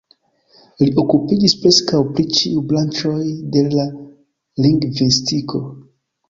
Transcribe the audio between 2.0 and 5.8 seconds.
pri ĉiuj branĉoj de la lingvistiko.